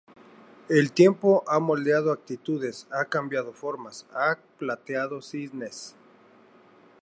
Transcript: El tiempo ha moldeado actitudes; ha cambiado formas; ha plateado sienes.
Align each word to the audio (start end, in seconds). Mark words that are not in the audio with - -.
El 0.67 0.93
tiempo 0.93 1.43
ha 1.45 1.59
moldeado 1.59 2.11
actitudes; 2.11 2.87
ha 2.89 3.05
cambiado 3.05 3.53
formas; 3.53 4.07
ha 4.15 4.39
plateado 4.57 5.21
sienes. 5.21 5.95